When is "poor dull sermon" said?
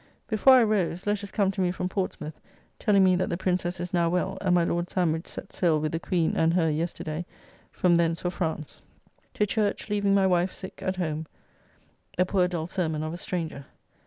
12.25-13.03